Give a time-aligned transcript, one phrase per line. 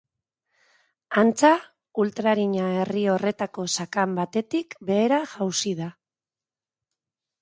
[1.21, 1.51] Antza,
[2.03, 5.91] ultrarina herri horretako sakan batetik behera jausi da.